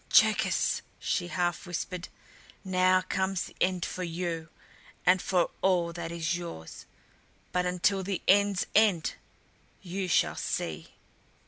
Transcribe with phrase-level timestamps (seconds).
[0.09, 2.07] "Cherkis!" she half whispered.
[2.65, 4.49] "Now comes the end for you
[5.05, 6.87] and for all that is yours!
[7.51, 9.13] But until the end's end
[9.83, 10.93] you shall see."